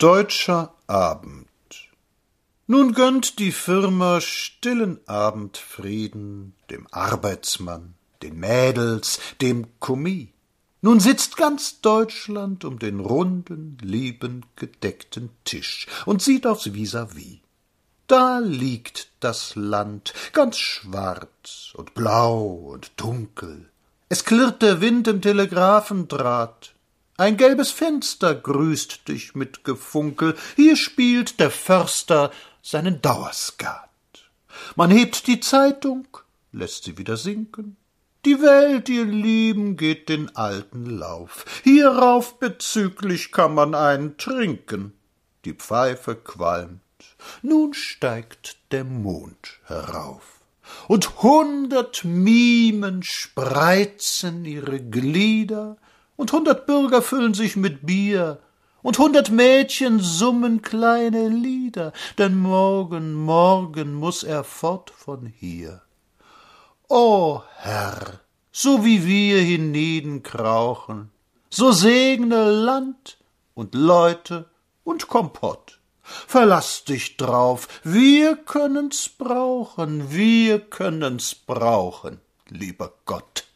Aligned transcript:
Deutscher 0.00 0.76
Abend 0.86 1.48
Nun 2.68 2.92
gönnt 2.92 3.40
die 3.40 3.50
Firma 3.50 4.20
stillen 4.20 5.00
Abendfrieden 5.08 6.54
dem 6.70 6.86
Arbeitsmann, 6.92 7.94
den 8.22 8.38
Mädels, 8.38 9.18
dem 9.40 9.66
Kommis. 9.80 10.28
Nun 10.82 11.00
sitzt 11.00 11.36
ganz 11.36 11.80
Deutschland 11.80 12.64
um 12.64 12.78
den 12.78 13.00
runden, 13.00 13.76
lieben, 13.82 14.46
gedeckten 14.54 15.30
Tisch 15.42 15.88
und 16.06 16.22
sieht 16.22 16.46
aufs 16.46 16.66
Vis-à-vis. 16.66 17.40
Da 18.06 18.38
liegt 18.38 19.08
das 19.18 19.56
Land, 19.56 20.14
ganz 20.32 20.58
schwarz 20.58 21.72
und 21.74 21.94
blau 21.94 22.44
und 22.44 22.92
dunkel. 22.98 23.68
Es 24.08 24.24
klirrt 24.24 24.62
der 24.62 24.80
Wind 24.80 25.08
im 25.08 25.20
Telegraphendraht. 25.20 26.76
Ein 27.18 27.36
gelbes 27.36 27.72
Fenster 27.72 28.32
grüßt 28.32 29.08
dich 29.08 29.34
mit 29.34 29.64
Gefunkel. 29.64 30.36
Hier 30.54 30.76
spielt 30.76 31.40
der 31.40 31.50
Förster 31.50 32.30
seinen 32.62 33.02
Dauerskat. 33.02 33.90
Man 34.76 34.92
hebt 34.92 35.26
die 35.26 35.40
Zeitung, 35.40 36.06
lässt 36.52 36.84
sie 36.84 36.96
wieder 36.96 37.16
sinken. 37.16 37.76
Die 38.24 38.40
Welt, 38.40 38.88
ihr 38.88 39.04
Lieben, 39.04 39.76
geht 39.76 40.08
den 40.08 40.36
alten 40.36 40.86
Lauf. 40.86 41.44
Hierauf 41.64 42.38
bezüglich 42.38 43.32
kann 43.32 43.52
man 43.52 43.74
einen 43.74 44.16
trinken. 44.16 44.92
Die 45.44 45.54
Pfeife 45.54 46.14
qualmt. 46.14 46.80
Nun 47.42 47.74
steigt 47.74 48.58
der 48.70 48.84
Mond 48.84 49.58
herauf 49.64 50.38
und 50.86 51.22
hundert 51.22 52.04
Mimen 52.04 53.02
spreizen 53.02 54.44
ihre 54.44 54.78
Glieder, 54.78 55.78
und 56.18 56.32
hundert 56.32 56.66
Bürger 56.66 57.00
füllen 57.00 57.32
sich 57.32 57.56
mit 57.56 57.86
Bier, 57.86 58.40
und 58.82 58.98
hundert 58.98 59.30
Mädchen 59.30 60.00
summen 60.00 60.62
kleine 60.62 61.28
Lieder, 61.28 61.92
denn 62.16 62.36
morgen, 62.36 63.14
morgen 63.14 63.94
muss 63.94 64.22
er 64.22 64.44
fort 64.44 64.90
von 64.90 65.26
hier. 65.26 65.82
O 66.88 67.42
Herr, 67.56 68.20
so 68.52 68.84
wie 68.84 69.06
wir 69.06 69.40
hienieden 69.40 70.22
krauchen, 70.22 71.10
so 71.50 71.72
segne 71.72 72.50
Land 72.50 73.18
und 73.54 73.74
Leute 73.74 74.46
und 74.84 75.08
Kompott. 75.08 75.80
Verlass 76.02 76.84
dich 76.84 77.16
drauf, 77.16 77.68
wir 77.84 78.36
können's 78.36 79.08
brauchen, 79.08 80.10
wir 80.10 80.60
können's 80.60 81.34
brauchen, 81.34 82.20
lieber 82.48 82.92
Gott. 83.04 83.47